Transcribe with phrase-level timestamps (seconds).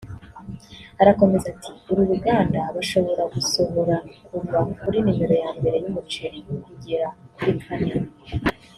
[1.01, 3.95] Arakomeza ati”uru ruganda bashobora gusohora
[4.27, 7.93] kuva kuri nimero ya mbere y’umuceri kugera kuri kane